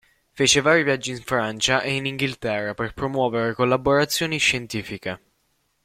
Fece 0.33 0.61
vari 0.61 0.81
viaggi 0.83 1.11
in 1.11 1.21
Francia 1.21 1.81
e 1.83 1.93
in 1.95 2.07
Inghilterra 2.07 2.73
per 2.73 2.91
promuovere 2.95 3.53
collaborazioni 3.53 4.39
scientifiche. 4.39 5.19